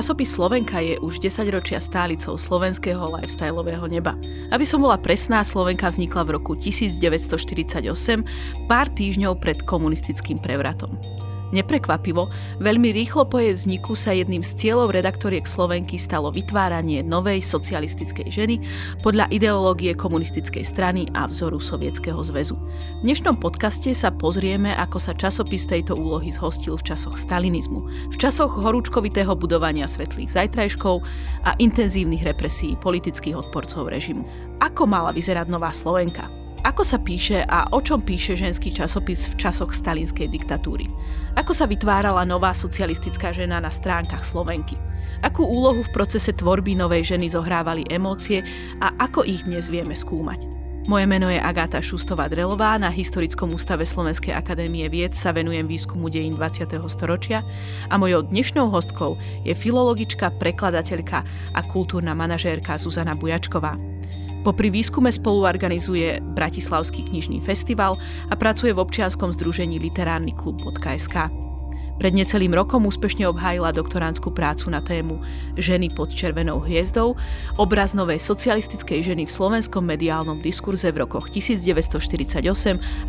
[0.00, 4.16] Časopis Slovenka je už 10 ročia stálicou slovenského lifestyleového neba.
[4.48, 7.84] Aby som bola presná, Slovenka vznikla v roku 1948,
[8.64, 10.96] pár týždňov pred komunistickým prevratom.
[11.50, 12.30] Neprekvapivo,
[12.62, 18.28] veľmi rýchlo po jej vzniku sa jedným z cieľov redaktoriek Slovenky stalo vytváranie novej socialistickej
[18.30, 18.56] ženy
[19.02, 22.54] podľa ideológie komunistickej strany a vzoru Sovietskeho zväzu.
[22.54, 28.16] V dnešnom podcaste sa pozrieme, ako sa časopis tejto úlohy zhostil v časoch stalinizmu, v
[28.16, 31.02] časoch horúčkovitého budovania svetlých zajtrajškov
[31.42, 34.22] a intenzívnych represí politických odporcov režimu.
[34.62, 36.39] Ako mala vyzerať nová Slovenka?
[36.60, 40.92] Ako sa píše a o čom píše ženský časopis v časoch stalinskej diktatúry?
[41.40, 44.76] Ako sa vytvárala nová socialistická žena na stránkach Slovenky?
[45.24, 48.44] Akú úlohu v procese tvorby novej ženy zohrávali emócie
[48.76, 50.44] a ako ich dnes vieme skúmať?
[50.84, 56.36] Moje meno je Agáta Šustová-Drelová, na Historickom ústave Slovenskej akadémie vied sa venujem výskumu dejín
[56.36, 56.76] 20.
[56.92, 57.40] storočia
[57.88, 59.16] a mojou dnešnou hostkou
[59.48, 61.24] je filologička, prekladateľka
[61.56, 63.99] a kultúrna manažérka Zuzana Bujačková.
[64.40, 68.00] Popri výskume spoluorganizuje Bratislavský knižný festival
[68.32, 71.28] a pracuje v občianskom združení Literárny klub.sk.
[72.00, 75.20] Pred necelým rokom úspešne obhájila doktoránsku prácu na tému
[75.60, 77.20] Ženy pod červenou hviezdou,
[77.60, 82.40] obraz novej socialistickej ženy v slovenskom mediálnom diskurze v rokoch 1948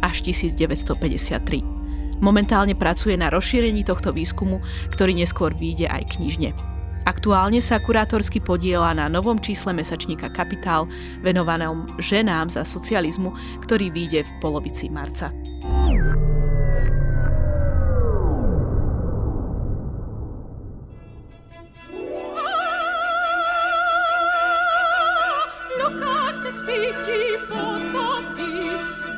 [0.03, 2.19] až 1953.
[2.19, 4.59] Momentálne pracuje na rozšírení tohto výskumu,
[4.91, 6.80] ktorý neskôr vyjde aj knižne.
[7.01, 10.85] Aktuálne sa kurátorsky podiela na novom čísle mesačníka Kapitál
[11.25, 13.33] venovanom ženám za socializmu,
[13.65, 15.33] ktorý vyjde v polovici marca.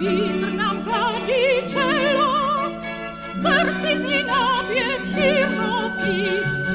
[0.03, 1.63] Vítr nám chladí
[3.43, 6.23] zní nápěv široký,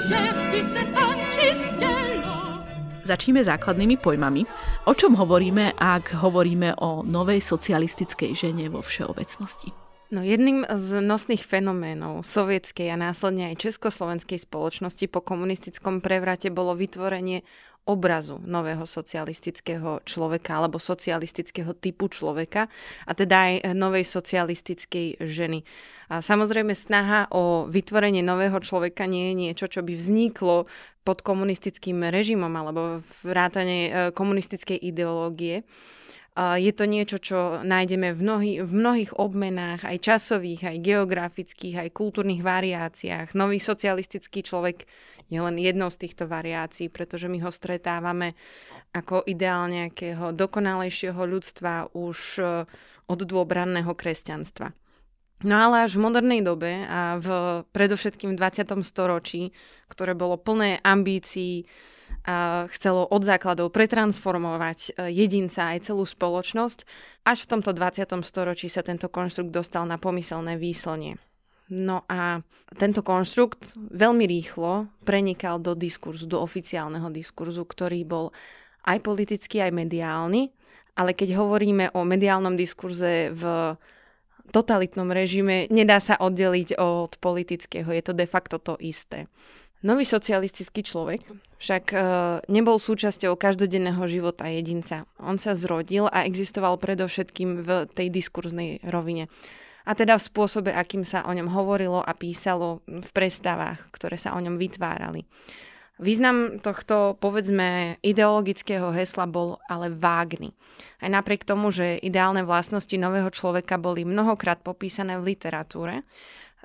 [0.09, 0.21] že
[0.51, 2.61] by se tančiť chtělo.
[3.05, 4.45] Začneme základnými pojmami.
[4.85, 9.73] O čom hovoríme, ak hovoríme o novej socialistickej žene vo všeobecnosti?
[10.09, 16.73] No jedným z nosných fenoménov sovietskej a následne aj československej spoločnosti po komunistickom prevrate bolo
[16.73, 17.45] vytvorenie
[17.89, 22.69] obrazu nového socialistického človeka alebo socialistického typu človeka
[23.09, 25.65] a teda aj novej socialistickej ženy.
[26.13, 30.69] A samozrejme snaha o vytvorenie nového človeka nie je niečo, čo by vzniklo
[31.05, 35.65] pod komunistickým režimom alebo vrátane e, komunistickej ideológie.
[36.39, 41.89] Je to niečo, čo nájdeme v, mnohý, v mnohých obmenách, aj časových, aj geografických, aj
[41.91, 43.35] kultúrnych variáciách.
[43.35, 44.87] Nový socialistický človek
[45.27, 48.39] je len jednou z týchto variácií, pretože my ho stretávame
[48.95, 52.43] ako ideál nejakého dokonalejšieho ľudstva už e,
[53.11, 54.71] od dôbranného kresťanstva.
[55.43, 57.29] No ale až v modernej dobe a v
[57.71, 58.79] predovšetkým v 20.
[58.87, 59.51] storočí,
[59.91, 61.67] ktoré bolo plné ambícií,
[62.69, 66.85] chcelo od základov pretransformovať e, jedinca aj celú spoločnosť.
[67.25, 68.05] Až v tomto 20.
[68.21, 71.17] storočí sa tento konštrukt dostal na pomyselné výslnie.
[71.69, 72.41] No a
[72.81, 78.33] tento konštrukt veľmi rýchlo prenikal do diskurzu, do oficiálneho diskurzu, ktorý bol
[78.89, 80.53] aj politický, aj mediálny.
[80.97, 83.77] Ale keď hovoríme o mediálnom diskurze v
[84.49, 87.89] totalitnom režime, nedá sa oddeliť od politického.
[87.93, 89.29] Je to de facto to isté.
[89.79, 91.23] Nový socialistický človek
[91.63, 91.97] však e,
[92.51, 95.07] nebol súčasťou každodenného života jedinca.
[95.23, 99.31] On sa zrodil a existoval predovšetkým v tej diskurznej rovine.
[99.87, 104.35] A teda v spôsobe, akým sa o ňom hovorilo a písalo v prestávach, ktoré sa
[104.35, 105.23] o ňom vytvárali.
[105.99, 110.55] Význam tohto, povedzme, ideologického hesla bol ale vágny.
[111.03, 116.07] Aj napriek tomu, že ideálne vlastnosti nového človeka boli mnohokrát popísané v literatúre,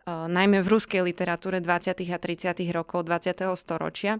[0.07, 1.95] najmä v ruskej literatúre 20.
[2.11, 2.59] a 30.
[2.75, 3.47] rokov 20.
[3.55, 4.19] storočia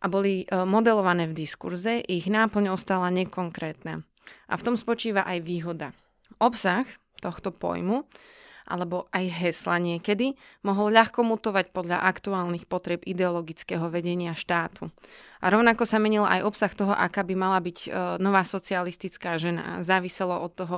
[0.00, 4.04] a boli eh, modelované v diskurze, ich náplň ostala nekonkrétna.
[4.48, 5.88] A v tom spočíva aj výhoda.
[6.40, 6.84] Obsah
[7.24, 8.04] tohto pojmu
[8.64, 14.88] alebo aj hesla niekedy, mohol ľahko mutovať podľa aktuálnych potrieb ideologického vedenia štátu.
[15.44, 19.84] A rovnako sa menil aj obsah toho, aká by mala byť e, nová socialistická žena.
[19.84, 20.76] Záviselo od toho,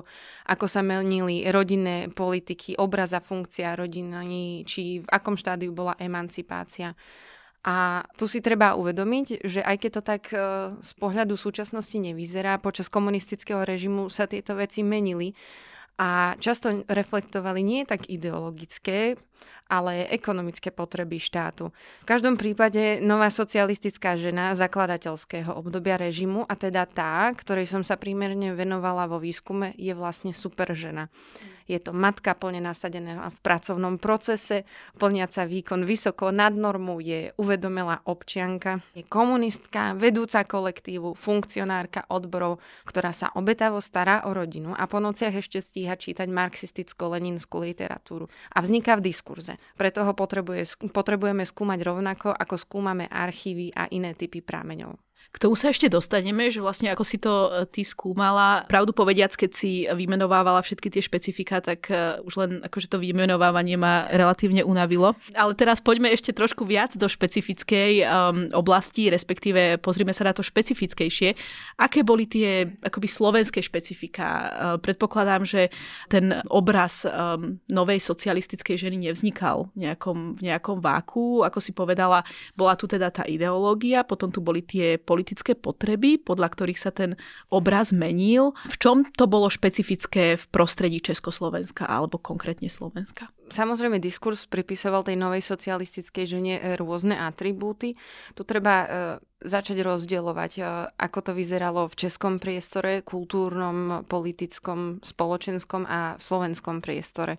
[0.50, 6.98] ako sa menili rodinné politiky, obraz a funkcia rodiny, či v akom štádiu bola emancipácia.
[7.66, 10.38] A tu si treba uvedomiť, že aj keď to tak e,
[10.82, 15.30] z pohľadu súčasnosti nevyzerá, počas komunistického režimu sa tieto veci menili
[15.98, 19.16] a často reflektovali nie tak ideologické,
[19.66, 21.74] ale ekonomické potreby štátu.
[22.02, 27.98] V každom prípade nová socialistická žena zakladateľského obdobia režimu a teda tá, ktorej som sa
[27.98, 31.10] primerne venovala vo výskume, je vlastne super žena.
[31.66, 34.62] Je to matka plne nasadená v pracovnom procese,
[35.02, 43.10] plniaca výkon vysoko nad normu, je uvedomelá občianka, je komunistka, vedúca kolektívu, funkcionárka odborov, ktorá
[43.10, 48.30] sa obetavo stará o rodinu a po nociach ešte stíha čítať marxisticko-leninskú literatúru.
[48.54, 49.55] A vzniká v diskurze.
[49.74, 54.96] Preto ho potrebuje, potrebujeme skúmať rovnako, ako skúmame archívy a iné typy prámeňov.
[55.36, 58.64] K tomu sa ešte dostaneme, že vlastne ako si to e, ty skúmala.
[58.72, 63.76] Pravdu povediac, keď si vymenovávala všetky tie špecifika, tak e, už len akože to vymenovávanie
[63.76, 65.12] ma relatívne unavilo.
[65.36, 70.40] Ale teraz poďme ešte trošku viac do špecifickej um, oblasti, respektíve pozrime sa na to
[70.40, 71.36] špecifickejšie.
[71.84, 74.24] Aké boli tie akoby slovenské špecifika?
[74.24, 74.48] Uh,
[74.80, 75.68] predpokladám, že
[76.08, 81.44] ten obraz um, novej socialistickej ženy nevznikal v nejakom, v nejakom váku.
[81.44, 82.24] Ako si povedala,
[82.56, 86.94] bola tu teda tá ideológia, potom tu boli tie politické politické potreby, podľa ktorých sa
[86.94, 87.18] ten
[87.50, 88.54] obraz menil.
[88.70, 93.26] V čom to bolo špecifické v prostredí Československa alebo konkrétne Slovenska?
[93.46, 97.94] Samozrejme, diskurs pripisoval tej novej socialistickej žene rôzne atribúty.
[98.34, 98.86] Tu treba e,
[99.46, 106.82] začať rozdielovať, e, ako to vyzeralo v českom priestore, kultúrnom, politickom, spoločenskom a v slovenskom
[106.82, 107.38] priestore.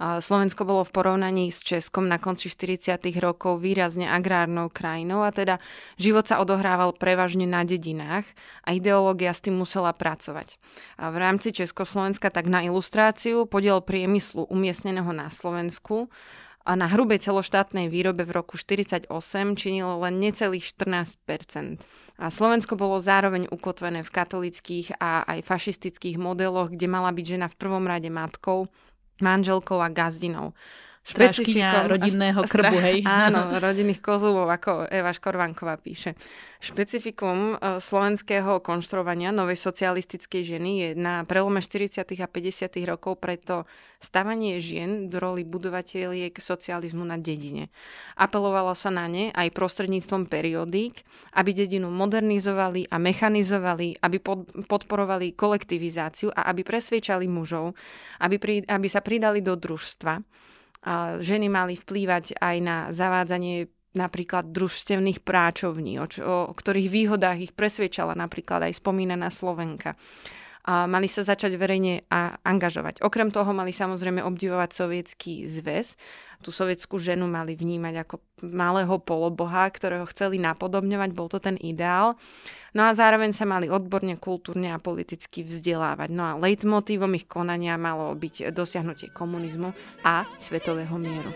[0.00, 2.96] Slovensko bolo v porovnaní s Českom na konci 40.
[3.20, 5.60] rokov výrazne agrárnou krajinou a teda
[6.00, 8.24] život sa odohrával prevažne na dedinách
[8.64, 10.56] a ideológia s tým musela pracovať.
[10.96, 16.12] A v rámci Československa tak na ilustráciu podiel priemyslu umiestneného na Slovensku
[16.60, 19.08] a na hrubej celoštátnej výrobe v roku 1948
[19.56, 21.16] činilo len necelých 14
[22.20, 27.48] A Slovensko bolo zároveň ukotvené v katolických a aj fašistických modeloch, kde mala byť žena
[27.48, 28.68] v prvom rade matkou
[29.24, 30.52] manželkou a gazdinou.
[31.00, 33.00] Strážkyňa rodinného krbu, hej?
[33.08, 36.12] Áno, rodinných kozúvov, ako Eva Škorvanková píše.
[36.60, 42.04] Špecifikum e, slovenského konštruovania novej socialistickej ženy je na prelome 40.
[42.04, 42.84] a 50.
[42.84, 43.64] rokov preto
[43.96, 47.72] stavanie žien do roli budovateľiek socializmu na dedine.
[48.20, 51.00] Apelovalo sa na ne aj prostredníctvom periodík,
[51.32, 54.20] aby dedinu modernizovali a mechanizovali, aby
[54.68, 57.72] podporovali kolektivizáciu a aby presviečali mužov,
[58.20, 60.20] aby, pri, aby sa pridali do družstva
[61.20, 67.52] ženy mali vplývať aj na zavádzanie napríklad družstevných práčovní, o, čo, o ktorých výhodách ich
[67.52, 69.98] presviečala napríklad aj spomínaná Slovenka.
[70.66, 73.00] Mali sa začať verejne a angažovať.
[73.00, 75.96] Okrem toho mali samozrejme obdivovať sovietský zväz.
[76.40, 78.16] Tú sovietskú ženu mali vnímať ako
[78.48, 82.16] malého poloboha, ktorého chceli napodobňovať, bol to ten ideál.
[82.72, 86.08] No a zároveň sa mali odborne, kultúrne a politicky vzdelávať.
[86.08, 91.32] No a leitmotívom ich konania malo byť dosiahnutie komunizmu a svetového mieru.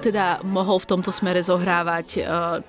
[0.00, 2.20] Teda mohol v tomto smere zohrávať e,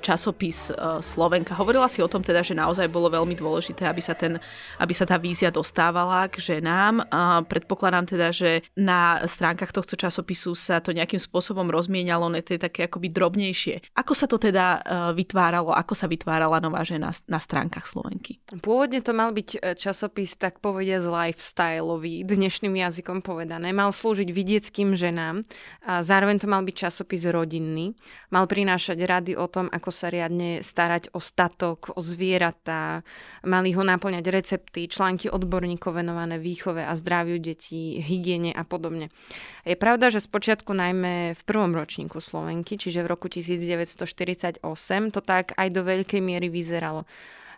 [0.04, 1.56] časopis e, Slovenka?
[1.56, 4.36] Hovorila si o tom teda, že naozaj bolo veľmi dôležité, aby sa, ten,
[4.78, 7.08] aby sa tá vízia dostávala k ženám.
[7.48, 12.62] Predpokladám teda, že na stránkach tohto časopisu sa to nejakým spôsobom rozmienialo, ne to je
[12.62, 13.96] také akoby drobnejšie.
[13.96, 14.80] Ako sa to teda e,
[15.16, 18.44] vytváralo, ako sa vytvárala nová žena na stránkach Slovenky?
[18.60, 23.72] Pôvodne to mal byť časopis, tak povedia z lifestyleový, dnešným jazykom povedané.
[23.72, 25.48] Mal slúžiť vidieckým ženám
[25.88, 27.94] a zároveň to mal byť časopis časopis rodinný.
[28.34, 33.06] Mal prinášať rady o tom, ako sa riadne starať o statok, o zvieratá.
[33.46, 39.14] Mali ho naplňať recepty, články odborníkov venované výchove a zdraviu detí, hygiene a podobne.
[39.62, 44.66] Je pravda, že spočiatku najmä v prvom ročníku Slovenky, čiže v roku 1948,
[45.14, 47.06] to tak aj do veľkej miery vyzeralo.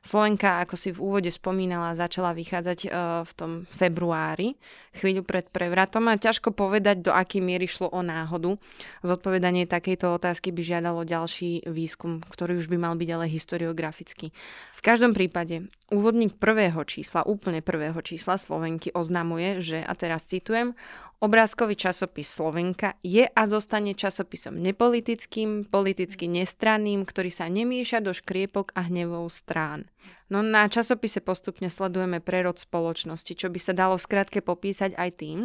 [0.03, 2.91] Slovenka, ako si v úvode spomínala, začala vychádzať uh,
[3.24, 4.60] v tom februári,
[4.91, 8.60] chvíľu pred prevratom a ťažko povedať, do akej miery šlo o náhodu.
[9.00, 14.36] Zodpovedanie takejto otázky by žiadalo ďalší výskum, ktorý už by mal byť ale historiografický.
[14.75, 20.75] V každom prípade, úvodník prvého čísla, úplne prvého čísla Slovenky oznamuje, že, a teraz citujem,
[21.24, 28.75] Obrázkový časopis Slovenka je a zostane časopisom nepolitickým, politicky nestranným, ktorý sa nemieša do škriepok
[28.75, 29.88] a hnevov strán.
[30.31, 35.39] No na časopise postupne sledujeme prerod spoločnosti, čo by sa dalo skrátke popísať aj tým.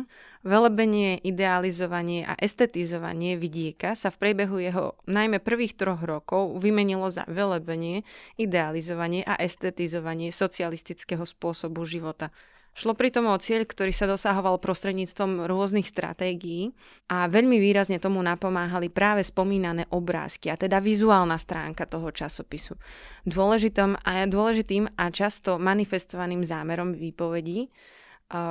[0.47, 7.29] Velebenie, idealizovanie a estetizovanie vidieka sa v priebehu jeho najmä prvých troch rokov vymenilo za
[7.29, 8.07] velebenie,
[8.41, 12.33] idealizovanie a estetizovanie socialistického spôsobu života
[12.79, 16.71] Šlo pritom o cieľ, ktorý sa dosahoval prostredníctvom rôznych stratégií
[17.11, 22.79] a veľmi výrazne tomu napomáhali práve spomínané obrázky, a teda vizuálna stránka toho časopisu.
[23.27, 27.67] Dôležitým a, dôležitým a často manifestovaným zámerom výpovedí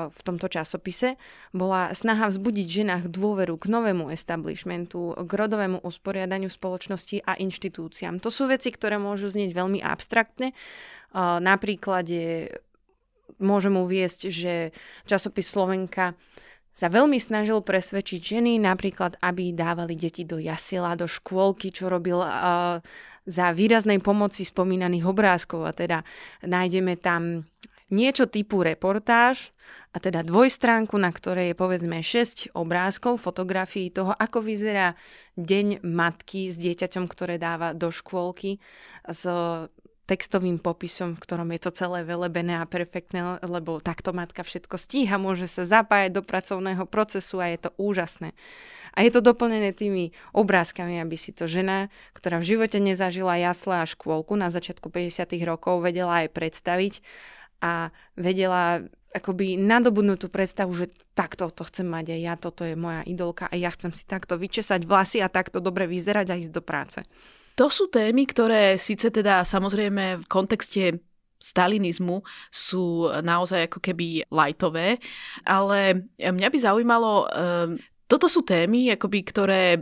[0.10, 1.22] v tomto časopise
[1.54, 8.18] bola snaha vzbudiť ženách dôveru k novému establishmentu, k rodovému usporiadaniu spoločnosti a inštitúciám.
[8.26, 10.58] To sú veci, ktoré môžu znieť veľmi abstraktne.
[11.14, 12.10] Napríklad
[13.40, 14.54] môžem uviesť, že
[15.06, 16.14] časopis Slovenka
[16.78, 22.22] sa veľmi snažil presvedčiť ženy, napríklad, aby dávali deti do jasila, do škôlky, čo robil
[22.22, 22.78] uh,
[23.26, 25.66] za výraznej pomoci spomínaných obrázkov.
[25.66, 26.06] A teda
[26.46, 27.50] nájdeme tam
[27.90, 29.50] niečo typu reportáž,
[29.96, 34.94] a teda dvojstránku, na ktorej je povedzme 6 obrázkov, fotografií toho, ako vyzerá
[35.42, 38.62] deň matky s dieťaťom, ktoré dáva do škôlky
[39.10, 39.26] s
[40.08, 45.20] textovým popisom, v ktorom je to celé velebené a perfektné, lebo takto matka všetko stíha,
[45.20, 48.32] môže sa zapájať do pracovného procesu a je to úžasné.
[48.98, 53.78] A je to doplnené tými obrázkami, aby si to žena, ktorá v živote nezažila jasle
[53.78, 55.28] a škôlku na začiatku 50.
[55.46, 57.04] rokov, vedela aj predstaviť
[57.62, 62.80] a vedela akoby nadobudnú tú predstavu, že takto to chcem mať aj ja, toto je
[62.80, 66.52] moja idolka a ja chcem si takto vyčesať vlasy a takto dobre vyzerať a ísť
[66.54, 67.00] do práce.
[67.58, 71.02] To sú témy, ktoré síce teda samozrejme v kontexte
[71.38, 74.98] stalinizmu sú naozaj ako keby lajtové,
[75.46, 79.76] ale mňa by zaujímalo, ehm, toto sú témy, akoby, ktoré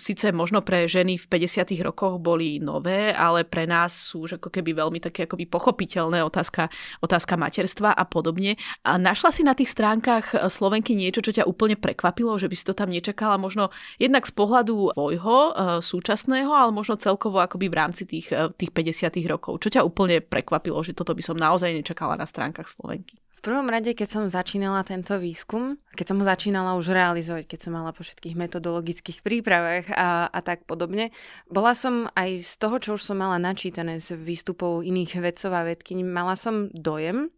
[0.00, 1.76] síce možno pre ženy v 50.
[1.84, 6.72] rokoch boli nové, ale pre nás sú už ako keby veľmi také akoby pochopiteľné otázka,
[7.04, 8.56] otázka materstva a podobne.
[8.88, 12.64] A našla si na tých stránkach Slovenky niečo, čo ťa úplne prekvapilo, že by si
[12.64, 13.68] to tam nečakala možno
[14.00, 18.72] jednak z pohľadu tvojho uh, súčasného, ale možno celkovo akoby v rámci tých, uh, tých
[18.72, 19.20] 50.
[19.28, 19.60] rokov.
[19.60, 23.23] Čo ťa úplne prekvapilo, že toto by som naozaj nečakala na stránkach Slovenky?
[23.44, 27.76] Prvom rade, keď som začínala tento výskum, keď som ho začínala už realizovať, keď som
[27.76, 31.12] mala po všetkých metodologických prípravách a, a tak podobne,
[31.52, 35.68] bola som aj z toho, čo už som mala načítané z výstupov iných vedcov a
[35.68, 37.28] vedkyň, mala som dojem,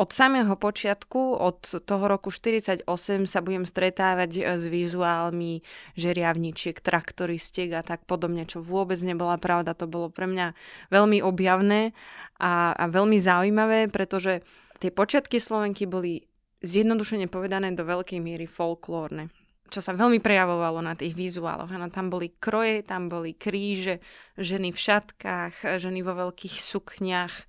[0.00, 2.88] od samého počiatku, od toho roku 48
[3.28, 5.60] sa budem stretávať s vizuálmi
[5.92, 9.76] žeriavničiek, traktoristiek a tak podobne, čo vôbec nebola pravda.
[9.76, 10.56] To bolo pre mňa
[10.88, 11.92] veľmi objavné
[12.40, 14.40] a, a veľmi zaujímavé, pretože
[14.80, 16.24] Tie počiatky Slovenky boli
[16.64, 19.28] zjednodušene povedané do veľkej miery folklórne
[19.70, 21.70] čo sa veľmi prejavovalo na tých vizuáloch.
[21.70, 24.02] Ano, tam boli kroje, tam boli kríže,
[24.34, 27.46] ženy v šatkách, ženy vo veľkých sukniach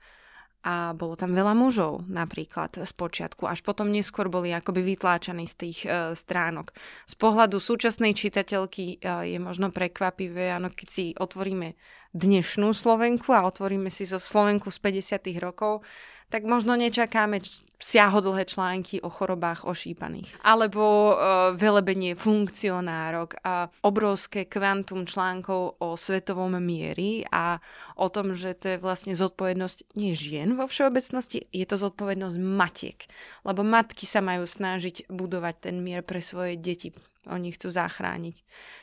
[0.61, 3.50] a bolo tam veľa mužov napríklad z počiatku.
[3.50, 6.69] Až potom neskôr boli akoby vytláčaní z tých e, stránok.
[7.09, 11.73] Z pohľadu súčasnej čitateľky e, je možno prekvapivé, ano, keď si otvoríme
[12.11, 15.31] dnešnú Slovenku a otvoríme si zo Slovenku z 50.
[15.39, 15.83] rokov,
[16.31, 17.43] tak možno nečakáme
[17.75, 20.31] siahodlhé články o chorobách ošípaných.
[20.47, 21.15] Alebo uh,
[21.57, 27.59] velebenie funkcionárok a obrovské kvantum článkov o svetovom miery a
[27.99, 32.99] o tom, že to je vlastne zodpovednosť nie žien vo všeobecnosti, je to zodpovednosť matiek.
[33.43, 36.95] Lebo matky sa majú snažiť budovať ten mier pre svoje deti.
[37.27, 38.35] Oni chcú zachrániť.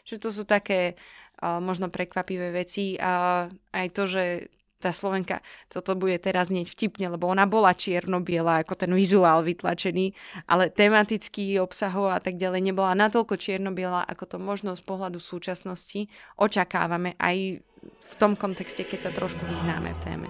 [0.06, 0.94] Čiže to sú také
[1.40, 4.24] možno prekvapivé veci a aj to, že
[4.78, 10.14] tá Slovenka, toto bude teraz nieť vtipne, lebo ona bola čierno-biela, ako ten vizuál vytlačený,
[10.46, 16.06] ale tematický obsahov a tak ďalej nebola natoľko čierno-biela, ako to možno z pohľadu súčasnosti
[16.38, 20.28] očakávame aj v tom kontexte, keď sa trošku vyznáme v téme.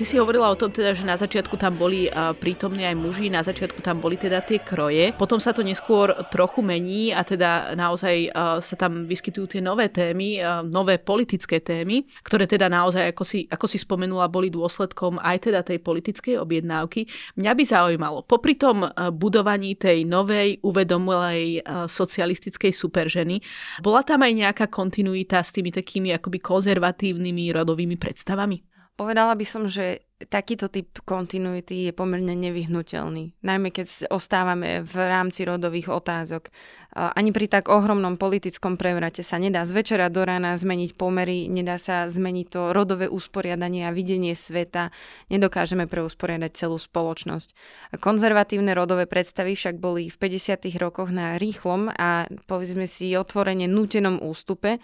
[0.00, 2.08] Ty si hovorila o tom teda, že na začiatku tam boli
[2.40, 6.64] prítomní aj muži, na začiatku tam boli teda tie kroje, potom sa to neskôr trochu
[6.64, 8.32] mení a teda naozaj
[8.64, 13.68] sa tam vyskytujú tie nové témy, nové politické témy, ktoré teda naozaj, ako si, ako
[13.68, 17.04] si spomenula, boli dôsledkom aj teda tej politickej objednávky.
[17.36, 21.60] Mňa by zaujímalo, popri tom budovaní tej novej, uvedomilej
[21.92, 23.36] socialistickej superženy,
[23.84, 28.69] bola tam aj nejaká kontinuita s tými takými akoby konzervatívnymi rodovými predstavami?
[29.00, 33.32] Povedala by som, že takýto typ kontinuity je pomerne nevyhnutelný.
[33.40, 36.52] Najmä keď ostávame v rámci rodových otázok.
[36.92, 41.80] Ani pri tak ohromnom politickom prevrate sa nedá z večera do rána zmeniť pomery, nedá
[41.80, 44.92] sa zmeniť to rodové usporiadanie a videnie sveta,
[45.32, 47.56] nedokážeme preusporiadať celú spoločnosť.
[48.04, 50.76] Konzervatívne rodové predstavy však boli v 50.
[50.76, 54.76] rokoch na rýchlom a povedzme si otvorene nútenom ústupe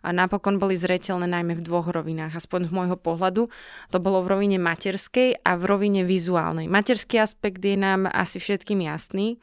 [0.00, 2.36] a napokon boli zretelné najmä v dvoch rovinách.
[2.36, 3.52] Aspoň z môjho pohľadu
[3.92, 6.66] to bolo v rovine materskej a v rovine vizuálnej.
[6.68, 9.36] Materský aspekt je nám asi všetkým jasný.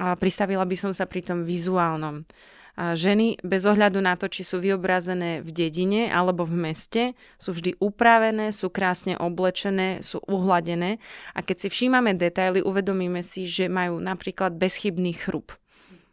[0.00, 2.24] A pristavila by som sa pri tom vizuálnom.
[2.72, 7.52] A ženy, bez ohľadu na to, či sú vyobrazené v dedine alebo v meste, sú
[7.52, 10.96] vždy upravené, sú krásne oblečené, sú uhladené
[11.36, 15.52] a keď si všímame detaily, uvedomíme si, že majú napríklad bezchybný chrup.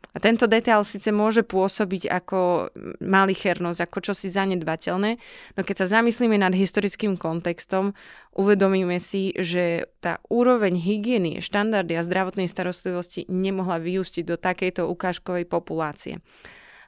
[0.09, 5.11] A tento detail síce môže pôsobiť ako malichernosť, ako čosi zanedbateľné,
[5.53, 7.93] no keď sa zamyslíme nad historickým kontextom,
[8.33, 15.45] uvedomíme si, že tá úroveň hygieny, štandardy a zdravotnej starostlivosti nemohla vyústiť do takejto ukážkovej
[15.45, 16.25] populácie.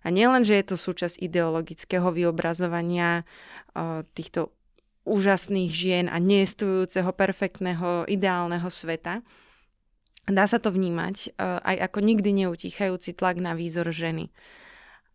[0.02, 3.22] A nielen, že je to súčasť ideologického vyobrazovania
[3.78, 4.50] o, týchto
[5.06, 9.22] úžasných žien a neestujúceho perfektného, ideálneho sveta,
[10.28, 14.30] dá sa to vnímať e, aj ako nikdy neutíchajúci tlak na výzor ženy.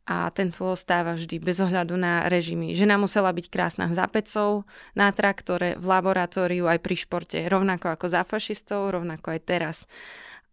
[0.07, 2.79] A ten ostáva vždy bez ohľadu na režimy.
[2.79, 4.63] Žena musela byť krásna za pecov,
[4.95, 9.77] na traktore, v laboratóriu, aj pri športe, rovnako ako za fašistov, rovnako aj teraz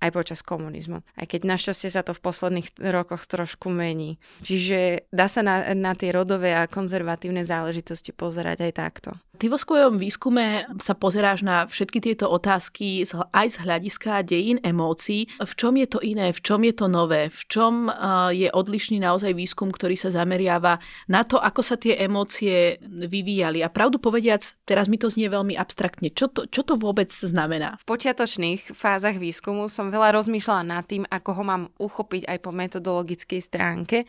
[0.03, 0.99] aj počas komunizmu.
[1.15, 4.19] Aj keď našťastie sa to v posledných rokoch trošku mení.
[4.43, 9.15] Čiže dá sa na, na tie rodové a konzervatívne záležitosti pozerať aj takto.
[9.33, 13.01] Ty vo svojom výskume sa pozeráš na všetky tieto otázky
[13.33, 15.25] aj z hľadiska dejín emócií.
[15.41, 17.89] V čom je to iné, v čom je to nové, v čom
[18.29, 20.77] je odlišný naozaj výskum, ktorý sa zameriava
[21.09, 23.65] na to, ako sa tie emócie vyvíjali.
[23.65, 26.13] A pravdu povediac, teraz mi to znie veľmi abstraktne.
[26.13, 27.81] Čo to, čo to vôbec znamená?
[27.81, 32.53] V počiatočných fázach výskumu som veľa rozmýšľala nad tým, ako ho mám uchopiť aj po
[32.53, 34.05] metodologickej stránke.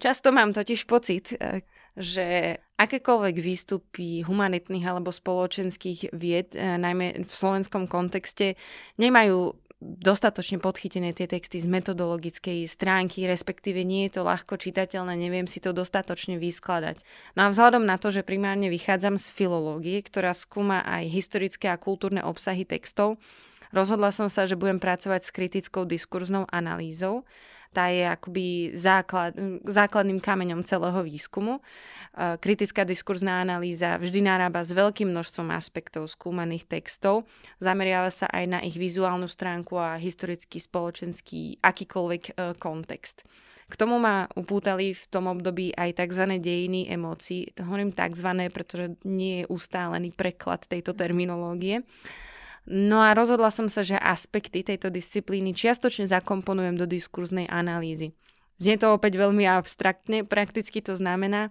[0.00, 1.62] Často mám totiž pocit, e,
[1.94, 8.58] že akékoľvek výstupy humanitných alebo spoločenských vied, e, najmä v slovenskom kontexte,
[8.98, 9.54] nemajú
[9.84, 15.60] dostatočne podchytené tie texty z metodologickej stránky, respektíve nie je to ľahko čitateľné, neviem si
[15.60, 17.04] to dostatočne vyskladať.
[17.36, 21.76] No a vzhľadom na to, že primárne vychádzam z filológie, ktorá skúma aj historické a
[21.76, 23.20] kultúrne obsahy textov,
[23.74, 27.26] Rozhodla som sa, že budem pracovať s kritickou diskurznou analýzou.
[27.74, 29.34] Tá je akoby základ,
[29.66, 31.58] základným kameňom celého výskumu.
[31.58, 37.26] E, kritická diskurzná analýza vždy narába s veľkým množstvom aspektov skúmaných textov.
[37.58, 43.26] Zameriava sa aj na ich vizuálnu stránku a historický, spoločenský, akýkoľvek e, kontext.
[43.64, 46.38] K tomu ma upútali v tom období aj tzv.
[46.38, 47.50] dejiny emócií.
[47.58, 51.82] Hovorím tzv., pretože nie je ustálený preklad tejto terminológie.
[52.64, 58.16] No a rozhodla som sa, že aspekty tejto disciplíny čiastočne zakomponujem do diskurznej analýzy.
[58.54, 61.50] Znie to opäť veľmi abstraktne, prakticky to znamená,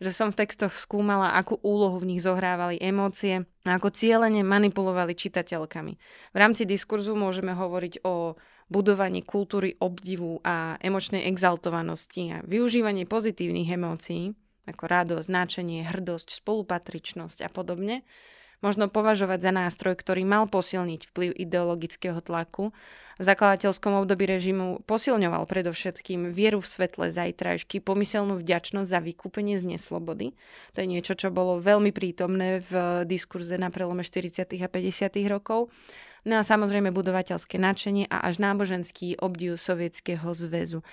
[0.00, 5.12] že som v textoch skúmala, akú úlohu v nich zohrávali emócie a ako cieľene manipulovali
[5.12, 5.92] čitateľkami.
[6.32, 8.40] V rámci diskurzu môžeme hovoriť o
[8.72, 14.32] budovaní kultúry obdivu a emočnej exaltovanosti a využívanie pozitívnych emócií,
[14.64, 18.08] ako radosť, značenie, hrdosť, spolupatričnosť a podobne,
[18.60, 22.74] možno považovať za nástroj, ktorý mal posilniť vplyv ideologického tlaku.
[23.18, 29.74] V zakladateľskom období režimu posilňoval predovšetkým vieru v svetle zajtrajšky, pomyselnú vďačnosť za vykúpenie z
[29.74, 30.38] neslobody.
[30.78, 34.46] To je niečo, čo bolo veľmi prítomné v diskurze na prelome 40.
[34.46, 35.18] a 50.
[35.26, 35.74] rokov.
[36.22, 40.86] No a samozrejme budovateľské nadšenie a až náboženský obdiv Sovietskeho zväzu.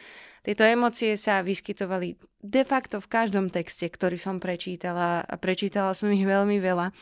[0.46, 6.14] Tieto emócie sa vyskytovali de facto v každom texte, ktorý som prečítala a prečítala som
[6.14, 6.94] ich veľmi veľa.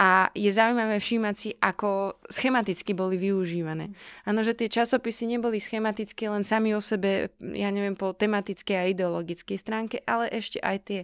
[0.00, 3.92] A je zaujímavé všímať si, ako schematicky boli využívané.
[4.24, 8.88] Áno, že tie časopisy neboli schematické len sami o sebe, ja neviem, po tematickej a
[8.96, 11.00] ideologickej stránke, ale ešte aj tie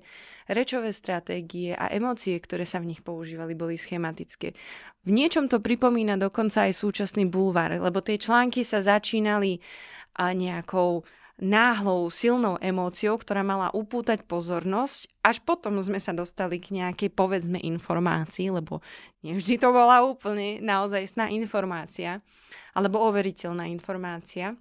[0.49, 4.57] rečové stratégie a emócie, ktoré sa v nich používali, boli schematické.
[5.05, 9.61] V niečom to pripomína dokonca aj súčasný bulvár, lebo tie články sa začínali
[10.17, 11.05] nejakou
[11.37, 15.13] náhlou, silnou emóciou, ktorá mala upútať pozornosť.
[15.21, 18.81] Až potom sme sa dostali k nejakej, povedzme, informácii, lebo
[19.21, 22.25] nevždy to bola úplne naozajstná informácia,
[22.73, 24.57] alebo overiteľná informácia.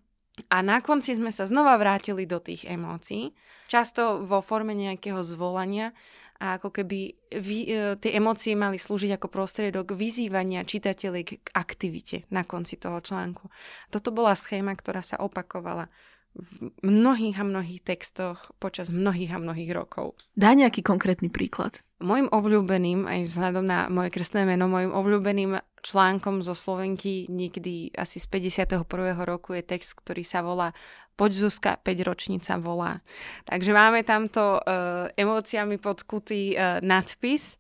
[0.52, 3.32] A na konci sme sa znova vrátili do tých emócií,
[3.72, 5.96] často vo forme nejakého zvolania
[6.44, 12.28] a ako keby vy, e, tie emócie mali slúžiť ako prostriedok vyzývania čitateľiek k aktivite
[12.28, 13.48] na konci toho článku.
[13.88, 15.88] Toto bola schéma, ktorá sa opakovala
[16.36, 20.20] v mnohých a mnohých textoch počas mnohých a mnohých rokov.
[20.36, 21.80] Dá nejaký konkrétny príklad.
[22.04, 28.20] Mojim obľúbeným, aj vzhľadom na moje krstné meno, mojim obľúbeným článkom zo Slovenky niekdy asi
[28.20, 28.84] z 51.
[29.24, 30.76] roku je text, ktorý sa volá
[31.16, 33.00] Poď Zuzka, 5 ročnica volá.
[33.48, 37.56] Takže máme tamto uh, emóciami podkutý uh, nadpis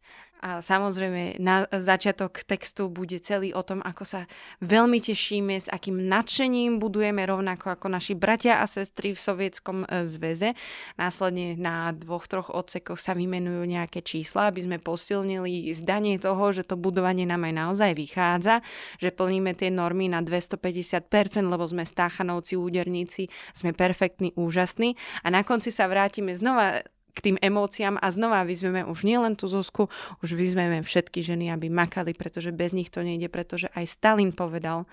[0.45, 4.21] A samozrejme, na začiatok textu bude celý o tom, ako sa
[4.62, 10.05] veľmi tešíme, s akým nadšením budujeme rovnako ako naši bratia a sestry v Sovietskom e,
[10.05, 10.53] zväze.
[11.01, 16.62] Následne na dvoch, troch odsekoch sa vymenujú nejaké čísla, aby sme posilnili zdanie toho, že
[16.62, 18.62] to budovanie nám aj naozaj vychádza,
[19.01, 21.10] že plníme tie normy na 250%,
[21.41, 24.93] lebo sme stáchanovci, úderníci, sme perfektní, úžasní.
[25.25, 29.47] A na konci sa vrátime znova k tým emóciám a znova vyzveme už nielen tú
[29.47, 29.88] Zuzku,
[30.19, 34.84] už vyzveme všetky ženy, aby makali, pretože bez nich to nejde, pretože aj Stalin povedal,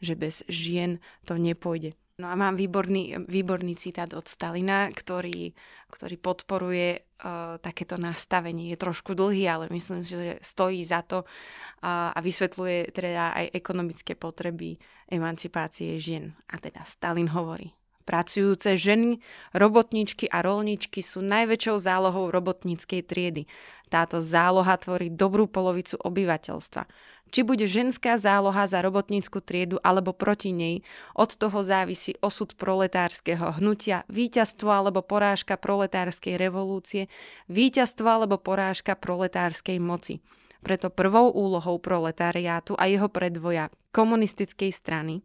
[0.00, 1.92] že bez žien to nepôjde.
[2.16, 5.52] No a mám výborný, výborný citát od Stalina, ktorý,
[5.92, 8.72] ktorý podporuje uh, takéto nastavenie.
[8.72, 14.16] Je trošku dlhý, ale myslím, že stojí za to uh, a vysvetľuje teda aj ekonomické
[14.16, 14.80] potreby
[15.12, 16.32] emancipácie žien.
[16.48, 19.18] A teda Stalin hovorí, Pracujúce ženy,
[19.50, 23.50] robotničky a rolničky sú najväčšou zálohou robotníckej triedy.
[23.90, 26.86] Táto záloha tvorí dobrú polovicu obyvateľstva.
[27.34, 30.86] Či bude ženská záloha za robotnícku triedu alebo proti nej,
[31.18, 37.10] od toho závisí osud proletárskeho hnutia, víťazstvo alebo porážka proletárskej revolúcie,
[37.50, 40.22] víťazstvo alebo porážka proletárskej moci.
[40.66, 45.22] Preto prvou úlohou proletariátu a jeho predvoja komunistickej strany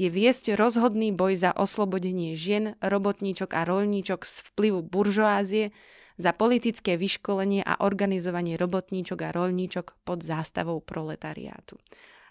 [0.00, 5.76] je viesť rozhodný boj za oslobodenie žien, robotníčok a rolníčok z vplyvu buržoázie,
[6.16, 11.76] za politické vyškolenie a organizovanie robotníčok a rolníčok pod zástavou proletariátu.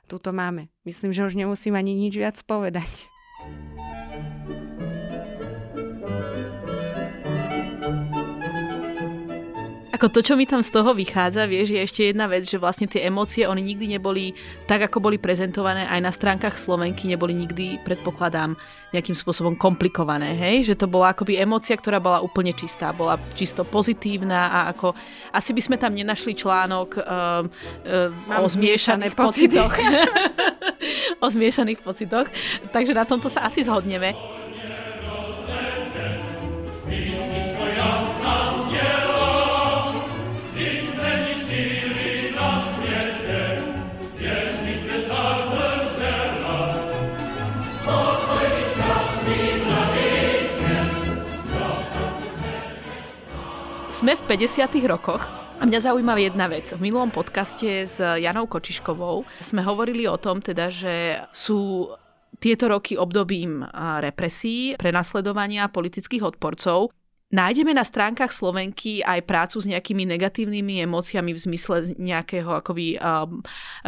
[0.10, 0.74] Tuto máme.
[0.82, 3.06] Myslím, že už nemusím ani nič viac povedať.
[9.98, 12.86] Ako to, čo mi tam z toho vychádza, vieš, je ešte jedna vec, že vlastne
[12.86, 14.38] tie emócie, oni nikdy neboli
[14.70, 18.54] tak, ako boli prezentované aj na stránkach Slovenky, neboli nikdy, predpokladám,
[18.94, 20.70] nejakým spôsobom komplikované, hej?
[20.70, 24.94] Že to bola akoby emócia, ktorá bola úplne čistá, bola čisto pozitívna a ako
[25.34, 29.74] asi by sme tam nenašli článok uh, uh, o zmiešaných pocitoch.
[31.26, 32.30] o zmiešaných pocitoch.
[32.70, 34.14] Takže na tomto sa asi zhodneme.
[53.98, 54.78] Sme v 50.
[54.86, 55.26] rokoch
[55.58, 56.70] a mňa zaujíma jedna vec.
[56.70, 61.90] V minulom podcaste s Janou Kočiškovou sme hovorili o tom, teda, že sú
[62.38, 66.94] tieto roky obdobím represí, prenasledovania politických odporcov.
[67.34, 73.42] Nájdeme na stránkach Slovenky aj prácu s nejakými negatívnymi emóciami v zmysle nejakého akoby um,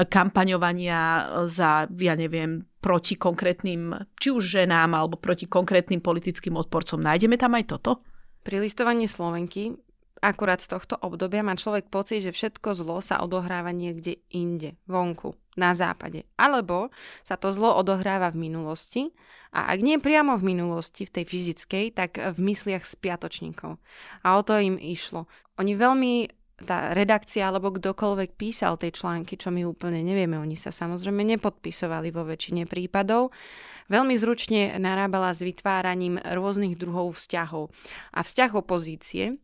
[0.09, 6.97] kampaňovania za, ja neviem, proti konkrétnym, či už ženám, alebo proti konkrétnym politickým odporcom.
[6.97, 8.01] Nájdeme tam aj toto?
[8.41, 9.77] Pri listovaní Slovenky
[10.19, 15.35] akurát z tohto obdobia má človek pocit, že všetko zlo sa odohráva niekde inde, vonku,
[15.59, 16.27] na západe.
[16.39, 19.11] Alebo sa to zlo odohráva v minulosti
[19.49, 23.81] a ak nie priamo v minulosti, v tej fyzickej, tak v mysliach spiatočníkov.
[24.21, 25.25] A o to im išlo.
[25.57, 30.75] Oni veľmi tá redakcia alebo kdokoľvek písal tej články, čo my úplne nevieme, oni sa
[30.75, 33.31] samozrejme nepodpisovali vo väčšine prípadov,
[33.87, 37.71] veľmi zručne narábala s vytváraním rôznych druhov vzťahov.
[38.11, 39.39] A vzťah opozície,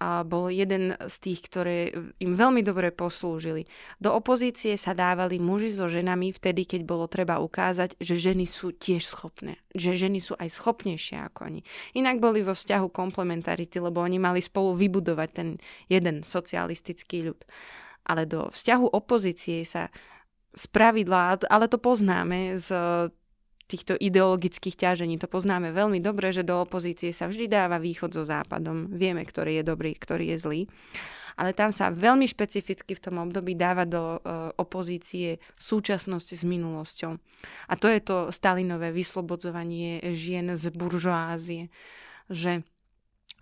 [0.00, 1.92] a bol jeden z tých, ktoré
[2.24, 3.68] im veľmi dobre poslúžili.
[4.00, 8.72] Do opozície sa dávali muži so ženami vtedy, keď bolo treba ukázať, že ženy sú
[8.72, 9.60] tiež schopné.
[9.76, 11.60] Že ženy sú aj schopnejšie ako oni.
[11.92, 15.48] Inak boli vo vzťahu komplementarity, lebo oni mali spolu vybudovať ten
[15.92, 17.40] jeden socialistický ľud.
[18.08, 19.92] Ale do vzťahu opozície sa
[20.56, 22.72] spravidla, ale to poznáme z
[23.70, 25.14] týchto ideologických ťažení.
[25.22, 28.90] To poznáme veľmi dobre, že do opozície sa vždy dáva východ so západom.
[28.90, 30.60] Vieme, ktorý je dobrý, ktorý je zlý.
[31.38, 37.16] Ale tam sa veľmi špecificky v tom období dáva do uh, opozície súčasnosť s minulosťou.
[37.70, 41.72] A to je to Stalinové vyslobodzovanie žien z buržoázie.
[42.28, 42.66] Že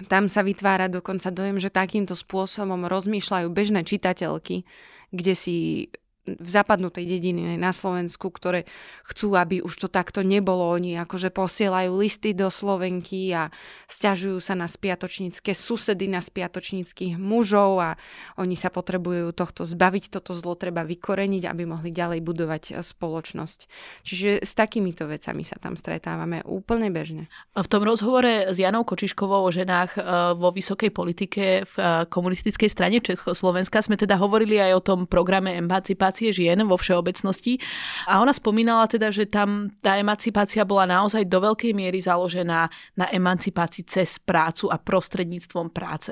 [0.07, 4.63] tam sa vytvára dokonca dojem, že takýmto spôsobom rozmýšľajú bežné čitateľky,
[5.11, 5.57] kde si
[6.37, 8.69] v zapadnutej dediny na Slovensku, ktoré
[9.09, 10.69] chcú, aby už to takto nebolo.
[10.69, 13.49] Oni akože posielajú listy do Slovenky a
[13.89, 17.91] stiažujú sa na spiatočnícke susedy, na spiatočníckých mužov a
[18.35, 23.59] oni sa potrebujú tohto zbaviť, toto zlo treba vykoreniť, aby mohli ďalej budovať e, spoločnosť.
[24.03, 27.31] Čiže s takýmito vecami sa tam stretávame úplne bežne.
[27.55, 30.01] V tom rozhovore s Janou Kočiškovou o ženách e,
[30.35, 35.55] vo vysokej politike v e, komunistickej strane Československa sme teda hovorili aj o tom programe
[35.55, 37.63] emancipácie emancipácie žien vo všeobecnosti.
[38.11, 42.67] A ona spomínala teda, že tam tá emancipácia bola naozaj do veľkej miery založená
[42.99, 46.11] na emancipácii cez prácu a prostredníctvom práce.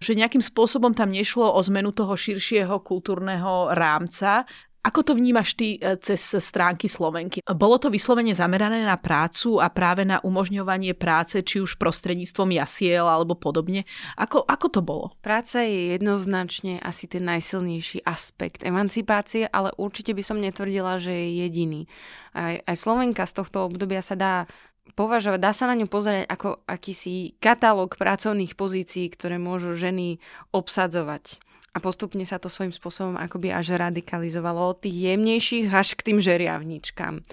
[0.00, 4.48] Že nejakým spôsobom tam nešlo o zmenu toho širšieho kultúrneho rámca,
[4.82, 7.38] ako to vnímaš ty e, cez stránky Slovenky?
[7.46, 13.06] Bolo to vyslovene zamerané na prácu a práve na umožňovanie práce, či už prostredníctvom jasiel
[13.06, 13.86] alebo podobne?
[14.18, 15.06] Ako, ako to bolo?
[15.22, 21.46] Práca je jednoznačne asi ten najsilnejší aspekt emancipácie, ale určite by som netvrdila, že je
[21.46, 21.86] jediný.
[22.34, 24.50] Aj, aj Slovenka z tohto obdobia sa dá
[24.98, 30.18] považovať, dá sa na ňu pozerať ako akýsi katalóg pracovných pozícií, ktoré môžu ženy
[30.50, 31.38] obsadzovať
[31.72, 36.18] a postupne sa to svojím spôsobom akoby až radikalizovalo od tých jemnejších až k tým
[36.20, 37.24] žeriavničkám.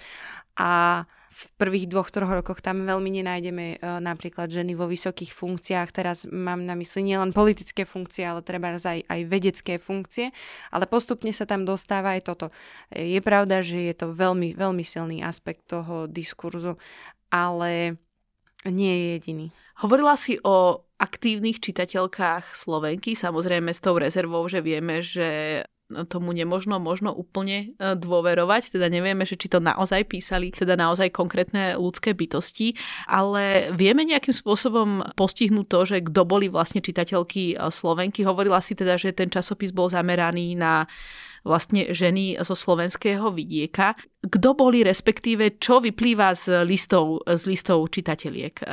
[0.60, 1.04] A
[1.40, 5.88] v prvých dvoch, troch rokoch tam veľmi nenájdeme e, napríklad ženy vo vysokých funkciách.
[5.96, 10.36] Teraz mám na mysli nielen politické funkcie, ale treba aj, aj vedecké funkcie.
[10.68, 12.46] Ale postupne sa tam dostáva aj toto.
[12.92, 16.76] E, je pravda, že je to veľmi, veľmi silný aspekt toho diskurzu,
[17.32, 17.96] ale
[18.68, 19.48] nie je jediný.
[19.80, 25.64] Hovorila si o aktívnych čitateľkách Slovenky, samozrejme s tou rezervou, že vieme, že
[26.06, 31.10] tomu nemožno možno úplne e, dôverovať, teda nevieme, že či to naozaj písali, teda naozaj
[31.10, 32.78] konkrétne ľudské bytosti,
[33.10, 38.22] ale vieme nejakým spôsobom postihnúť to, že kto boli vlastne čitateľky e, Slovenky.
[38.22, 40.86] Hovorila si teda, že ten časopis bol zameraný na
[41.48, 43.96] vlastne ženy zo slovenského vidieka.
[44.24, 48.66] Kto boli, respektíve čo vyplýva z listov, z listov čitateľiek?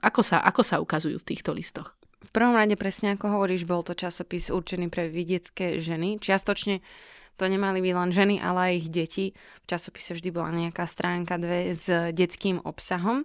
[0.00, 1.92] Ako sa, ako sa ukazujú v týchto listoch?
[2.18, 6.20] V prvom rade presne ako hovoríš, bol to časopis určený pre vidiecké ženy.
[6.20, 6.84] Čiastočne
[7.38, 9.24] to nemali byť len ženy, ale aj ich deti.
[9.62, 13.22] V časopise vždy bola nejaká stránka dve s detským obsahom.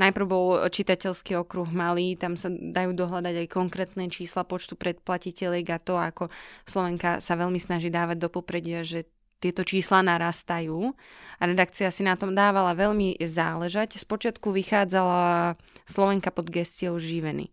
[0.00, 5.78] Najprv bol čitateľský okruh malý, tam sa dajú dohľadať aj konkrétne čísla počtu predplatiteľiek a
[5.78, 6.32] to, ako
[6.64, 9.04] Slovenka sa veľmi snaží dávať do popredia, že
[9.40, 10.92] tieto čísla narastajú
[11.40, 13.96] a redakcia si na tom dávala veľmi záležať.
[13.96, 15.56] Spočiatku vychádzala
[15.88, 17.48] Slovenka pod gestiou živeny.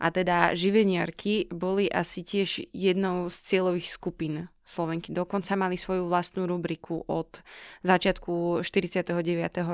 [0.00, 5.14] A teda živeniarky boli asi tiež jednou z cieľových skupín Slovenky.
[5.14, 7.38] Dokonca mali svoju vlastnú rubriku od
[7.86, 9.14] začiatku 49.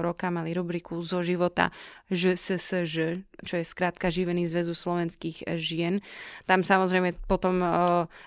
[0.05, 1.73] roka, mali rubriku zo života
[2.13, 2.95] ŽSSŽ,
[3.41, 6.05] čo je skrátka Živený zväzu slovenských žien.
[6.45, 7.73] Tam samozrejme potom uh,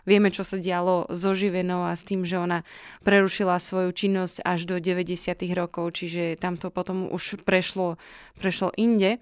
[0.10, 2.66] vieme, čo sa dialo so Živenou a s tým, že ona
[3.06, 5.38] prerušila svoju činnosť až do 90.
[5.54, 8.02] rokov, čiže tam to potom už prešlo,
[8.42, 9.22] prešlo inde.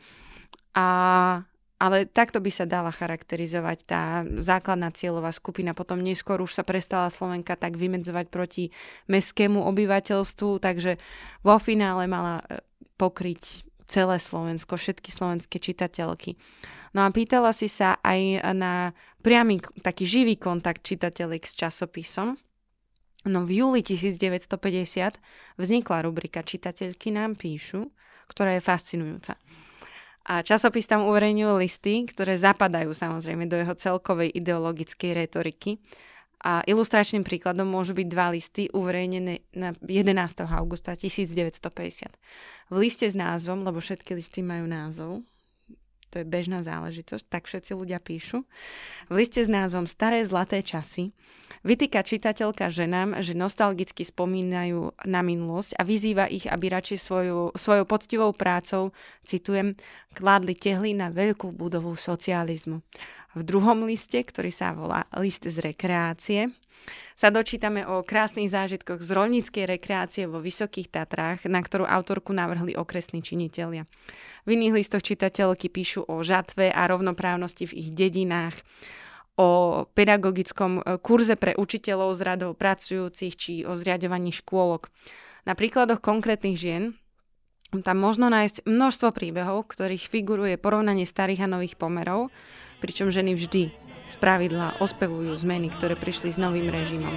[0.73, 0.87] A
[1.83, 5.75] ale takto by sa dala charakterizovať tá základná cieľová skupina.
[5.75, 8.71] Potom neskôr už sa prestala Slovenka tak vymedzovať proti
[9.11, 10.95] mestskému obyvateľstvu, takže
[11.43, 12.63] vo finále mala e,
[12.95, 16.39] pokryť celé Slovensko, všetky slovenské čitateľky.
[16.95, 22.39] No a pýtala si sa aj na priamy taký živý kontakt čitateľiek s časopisom.
[23.27, 25.19] No v júli 1950
[25.59, 27.91] vznikla rubrika Čitateľky nám píšu,
[28.31, 29.35] ktorá je fascinujúca.
[30.23, 35.83] A časopis tam uverejnil listy, ktoré zapadajú samozrejme do jeho celkovej ideologickej retoriky.
[36.43, 40.43] A ilustračným príkladom môžu byť dva listy uverejnené na 11.
[40.47, 42.11] augusta 1950.
[42.71, 45.23] V liste s názvom, lebo všetky listy majú názov,
[46.13, 48.45] to je bežná záležitosť, tak všetci ľudia píšu.
[49.09, 51.09] V liste s názvom Staré zlaté časy
[51.65, 57.85] vytýka čitateľka ženám, že nostalgicky spomínajú na minulosť a vyzýva ich, aby radšej svoju, svojou
[57.87, 58.93] poctivou prácou,
[59.25, 59.73] citujem,
[60.13, 62.83] kládli tehly na veľkú budovu socializmu.
[63.33, 66.53] V druhom liste, ktorý sa volá List z rekreácie,
[67.13, 72.75] sa dočítame o krásnych zážitkoch z rolníckej rekreácie vo Vysokých Tatrách, na ktorú autorku navrhli
[72.75, 73.87] okresní činitelia.
[74.43, 78.59] V iných listoch čitateľky píšu o žatve a rovnoprávnosti v ich dedinách,
[79.37, 84.93] o pedagogickom e, kurze pre učiteľov z radov pracujúcich či o zriadovaní škôlok.
[85.49, 86.93] Na príkladoch konkrétnych žien
[87.81, 92.29] tam možno nájsť množstvo príbehov, ktorých figuruje porovnanie starých a nových pomerov,
[92.77, 93.73] pričom ženy vždy
[94.07, 97.15] z pravidla ospevujú zmeny, ktoré prišli s novým režimom.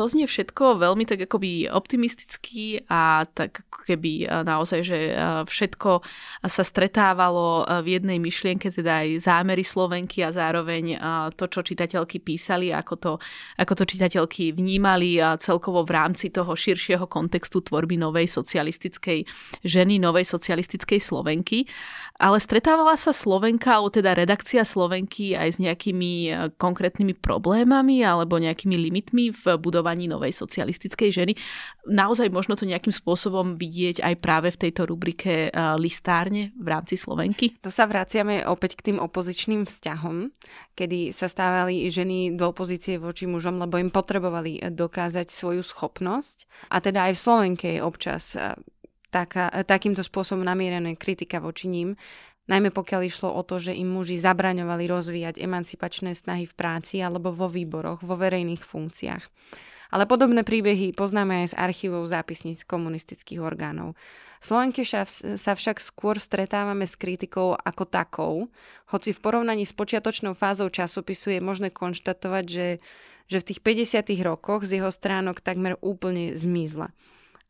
[0.00, 5.12] To znie všetko veľmi tak akoby optimisticky a tak keby naozaj, že
[5.44, 6.00] všetko
[6.48, 10.96] sa stretávalo v jednej myšlienke, teda aj zámery Slovenky a zároveň
[11.36, 13.12] to, čo čitateľky písali, ako to,
[13.60, 19.28] ako to čitateľky vnímali celkovo v rámci toho širšieho kontextu tvorby novej socialistickej
[19.68, 21.68] ženy, novej socialistickej Slovenky.
[22.20, 26.12] Ale stretávala sa Slovenka, alebo teda redakcia Slovenky aj s nejakými
[26.60, 31.32] konkrétnymi problémami alebo nejakými limitmi v budovaní novej socialistickej ženy.
[31.88, 37.00] Naozaj možno to nejakým spôsobom vidieť aj práve v tejto rubrike eh, listárne v rámci
[37.00, 37.56] Slovenky?
[37.64, 40.28] To sa vraciame opäť k tým opozičným vzťahom,
[40.76, 46.68] kedy sa stávali ženy do opozície voči mužom, lebo im potrebovali dokázať svoju schopnosť.
[46.68, 48.52] A teda aj v Slovenke je občas eh,
[49.10, 51.98] taká, takýmto spôsobom namierená kritika voči ním,
[52.50, 57.30] najmä pokiaľ išlo o to, že im muži zabraňovali rozvíjať emancipačné snahy v práci alebo
[57.30, 59.24] vo výboroch, vo verejných funkciách.
[59.90, 63.98] Ale podobné príbehy poznáme aj z archívov zápisníc komunistických orgánov.
[64.38, 68.34] Slovenke sa však skôr stretávame s kritikou ako takou,
[68.94, 72.68] hoci v porovnaní s počiatočnou fázou časopisu je možné konštatovať, že,
[73.26, 74.14] že v tých 50.
[74.22, 76.94] rokoch z jeho stránok takmer úplne zmizla.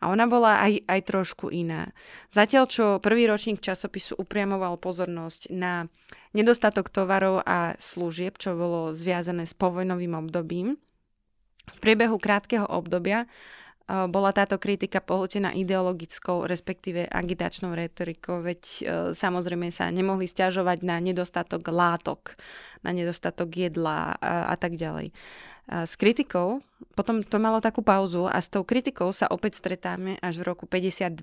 [0.01, 1.93] A ona bola aj, aj trošku iná.
[2.33, 5.93] Zatiaľ, čo prvý ročník časopisu upriamoval pozornosť na
[6.33, 10.81] nedostatok tovarov a služieb, čo bolo zviazané s povojnovým obdobím,
[11.71, 13.31] v priebehu krátkeho obdobia
[13.91, 18.83] bola táto kritika pohltená ideologickou, respektíve agitačnou retorikou, veď e,
[19.17, 22.39] samozrejme sa nemohli stiažovať na nedostatok látok,
[22.87, 25.11] na nedostatok jedla a, a tak ďalej.
[25.71, 26.67] S kritikou,
[26.99, 30.67] potom to malo takú pauzu a s tou kritikou sa opäť stretáme až v roku
[30.67, 31.15] 52.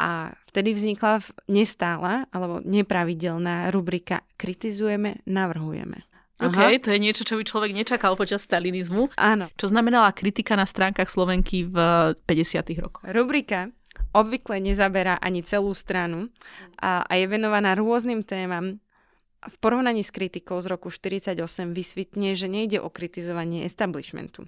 [0.00, 6.09] A vtedy vznikla nestála alebo nepravidelná rubrika Kritizujeme, navrhujeme.
[6.40, 6.80] OK, Aha.
[6.80, 9.12] to je niečo, čo by človek nečakal počas stalinizmu.
[9.20, 9.52] Áno.
[9.60, 11.76] Čo znamenala kritika na stránkach Slovenky v
[12.24, 12.80] 50.
[12.80, 13.04] rokoch.
[13.04, 13.68] Rubrika
[14.16, 16.32] obvykle nezaberá ani celú stranu
[16.80, 18.80] a, a je venovaná rôznym témam.
[19.40, 21.36] V porovnaní s kritikou z roku 48
[21.72, 24.44] vysvetne, že nejde o kritizovanie establishmentu,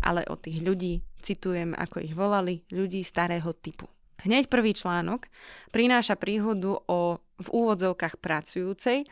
[0.00, 3.84] ale o tých ľudí, citujem, ako ich volali, ľudí starého typu.
[4.24, 5.28] Hneď prvý článok
[5.68, 9.04] prináša príhodu o v úvodzovkách pracujúcej,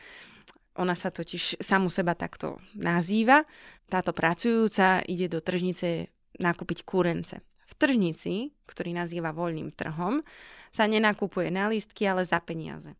[0.77, 3.45] ona sa totiž samu seba takto nazýva.
[3.85, 6.09] Táto pracujúca ide do tržnice
[6.41, 7.45] nakúpiť kúrence.
[7.69, 10.21] V tržnici, ktorý nazýva voľným trhom,
[10.73, 12.93] sa nenakupuje na lístky, ale za peniaze.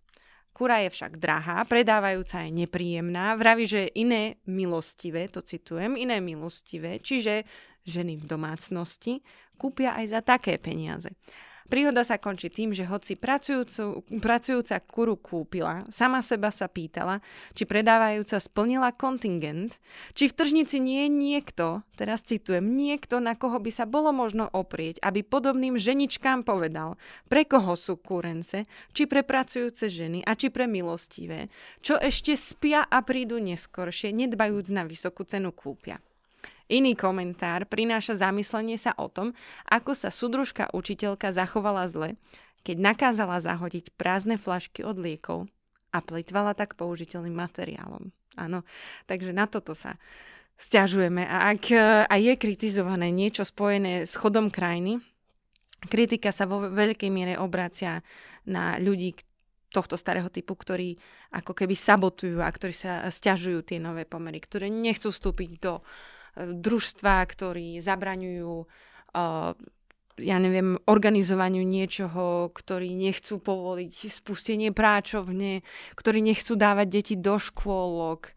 [0.54, 7.02] Kura je však drahá, predávajúca je nepríjemná, vraví, že iné milostivé, to citujem, iné milostivé,
[7.02, 7.42] čiže
[7.90, 9.26] ženy v domácnosti,
[9.58, 11.10] kúpia aj za také peniaze.
[11.72, 17.24] Príhoda sa končí tým, že hoci pracujúca kuru kúpila, sama seba sa pýtala,
[17.56, 19.80] či predávajúca splnila kontingent,
[20.12, 24.52] či v tržnici nie je niekto, teraz citujem, niekto, na koho by sa bolo možno
[24.52, 27.00] oprieť, aby podobným ženičkám povedal,
[27.32, 31.48] pre koho sú kúrence, či pre pracujúce ženy a či pre milostivé,
[31.80, 36.04] čo ešte spia a prídu neskoršie, nedbajúc na vysokú cenu kúpia.
[36.74, 39.38] Iný komentár prináša zamyslenie sa o tom,
[39.70, 42.18] ako sa sudružka učiteľka zachovala zle,
[42.66, 45.46] keď nakázala zahodiť prázdne flašky od liekov
[45.94, 48.10] a plitvala tak použiteľným materiálom.
[48.34, 48.66] Áno,
[49.06, 50.02] takže na toto sa
[50.58, 51.22] stiažujeme.
[51.30, 51.78] A ak
[52.10, 54.98] aj je kritizované niečo spojené s chodom krajiny,
[55.86, 58.02] kritika sa vo veľkej miere obracia
[58.50, 59.14] na ľudí
[59.70, 60.98] tohto starého typu, ktorí
[61.38, 65.86] ako keby sabotujú a ktorí sa stiažujú tie nové pomery, ktoré nechcú vstúpiť do uh,
[66.38, 69.54] družstva, ktorí zabraňujú uh,
[70.22, 75.66] ja neviem, organizovaniu niečoho, ktorí nechcú povoliť spustenie práčovne,
[75.98, 78.30] ktorí nechcú dávať deti do škôlok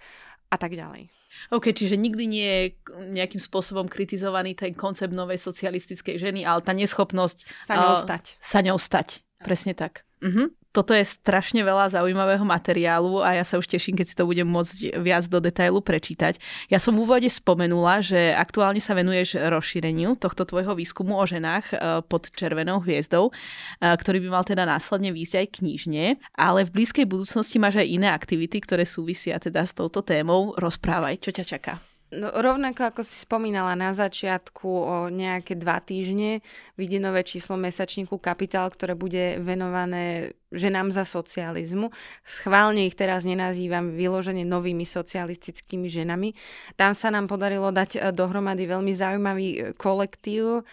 [0.48, 1.12] a tak ďalej.
[1.52, 2.64] OK, čiže nikdy nie je
[3.12, 8.24] nejakým spôsobom kritizovaný ten koncept novej socialistickej ženy, ale tá neschopnosť sa ňou stať.
[8.32, 9.08] Uh, sa ňou stať.
[9.44, 10.08] Presne tak.
[10.24, 10.48] Uh-huh.
[10.76, 14.44] Toto je strašne veľa zaujímavého materiálu a ja sa už teším, keď si to budem
[14.44, 16.36] môcť viac do detailu prečítať.
[16.68, 21.64] Ja som v úvode spomenula, že aktuálne sa venuješ rozšíreniu tohto tvojho výskumu o ženách
[21.72, 26.04] e, pod červenou hviezdou, e, ktorý by mal teda následne výjsť aj knižne,
[26.36, 30.52] ale v blízkej budúcnosti máš aj iné aktivity, ktoré súvisia teda s touto témou.
[30.60, 31.95] Rozprávaj, čo ťa čaká.
[32.16, 36.40] No, rovnako ako si spomínala na začiatku o nejaké dva týždne
[36.80, 41.92] vyjde nové číslo mesačníku Kapitál, ktoré bude venované ženám za socializmu.
[42.24, 46.32] Schválne ich teraz nenazývam vyložene novými socialistickými ženami.
[46.80, 50.64] Tam sa nám podarilo dať eh, dohromady veľmi zaujímavý eh, kolektív.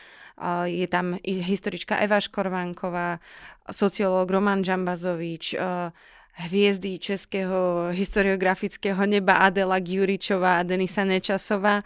[0.65, 3.21] Je tam historička Eva Škorvánková,
[3.69, 5.53] sociológ Roman Džambazovič,
[6.33, 11.83] hviezdy českého historiografického neba Adela Gjuričová a Denisa Nečasová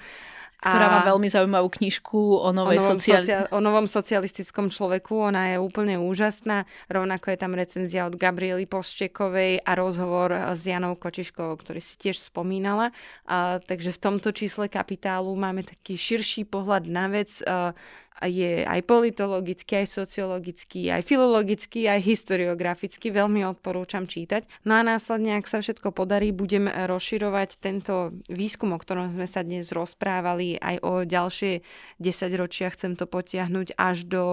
[0.57, 3.21] Ktorá má veľmi zaujímavú knižku o, novej o, novom sociali...
[3.29, 5.29] socia- o novom socialistickom človeku.
[5.29, 6.65] Ona je úplne úžasná.
[6.89, 12.17] Rovnako je tam recenzia od Gabriely Poščekovej a rozhovor s Janou Kočiškovou, ktorý si tiež
[12.17, 12.89] spomínala.
[13.29, 17.37] A, takže v tomto čísle kapitálu máme taký širší pohľad na vec.
[17.45, 17.77] A,
[18.25, 23.13] je aj politologický, aj sociologický, aj filologický, aj historiografický.
[23.13, 24.49] Veľmi odporúčam čítať.
[24.65, 29.45] No a následne, ak sa všetko podarí, budem rozširovať tento výskum, o ktorom sme sa
[29.45, 31.61] dnes rozprávali, aj o ďalšie
[32.01, 32.73] 10 ročia.
[32.73, 34.23] Chcem to potiahnuť až do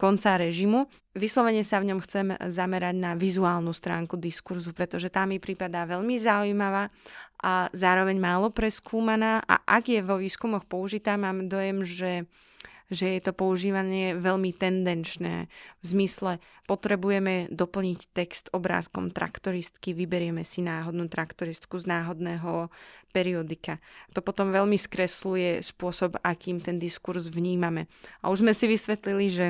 [0.00, 0.88] konca režimu.
[1.16, 6.20] Vyslovene sa v ňom chcem zamerať na vizuálnu stránku diskurzu, pretože tá mi prípadá veľmi
[6.20, 6.92] zaujímavá
[7.40, 12.28] a zároveň málo preskúmaná a ak je vo výskumoch použitá, mám dojem, že
[12.90, 15.50] že je to používanie veľmi tendenčné.
[15.82, 16.38] V zmysle
[16.70, 22.70] potrebujeme doplniť text obrázkom traktoristky, vyberieme si náhodnú traktoristku z náhodného
[23.10, 23.82] periodika.
[24.14, 27.90] To potom veľmi skresluje spôsob, akým ten diskurs vnímame.
[28.22, 29.46] A už sme si vysvetlili, že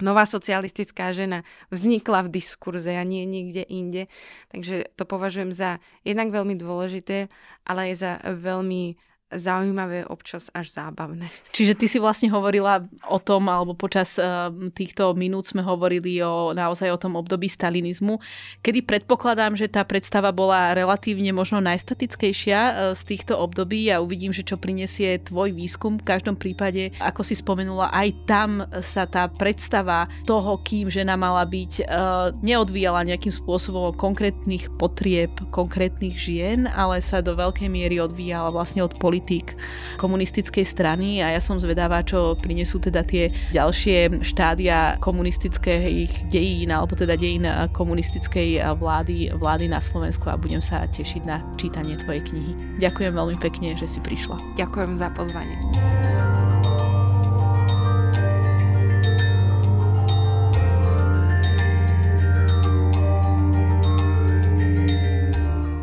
[0.00, 4.02] nová socialistická žena vznikla v diskurze a nie niekde inde.
[4.50, 7.28] Takže to považujem za jednak veľmi dôležité,
[7.68, 8.96] ale aj za veľmi
[9.32, 11.32] zaujímavé, občas až zábavné.
[11.56, 16.52] Čiže ty si vlastne hovorila o tom, alebo počas uh, týchto minút sme hovorili o,
[16.52, 18.20] naozaj o tom období stalinizmu,
[18.60, 24.36] kedy predpokladám, že tá predstava bola relatívne možno najstatickejšia uh, z týchto období a uvidím,
[24.36, 25.96] že čo prinesie tvoj výskum.
[25.96, 28.50] V každom prípade, ako si spomenula, aj tam
[28.84, 36.20] sa tá predstava toho, kým žena mala byť, uh, neodvíjala nejakým spôsobom konkrétnych potrieb konkrétnych
[36.20, 39.54] žien, ale sa do veľkej miery odvíjala vlastne od politiky politík
[40.02, 46.98] komunistickej strany a ja som zvedavá, čo prinesú teda tie ďalšie štádia komunistických dejín alebo
[46.98, 52.82] teda dejín komunistickej vlády, vlády na Slovensku a budem sa tešiť na čítanie tvojej knihy.
[52.82, 54.58] Ďakujem veľmi pekne, že si prišla.
[54.58, 55.54] Ďakujem za pozvanie.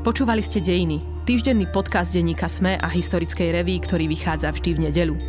[0.10, 5.29] Počúvali ste Dejiny, týždenný podcast denníka SME a historickej reví, ktorý vychádza vždy v nedelu.